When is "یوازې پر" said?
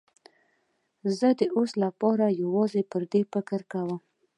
2.41-3.01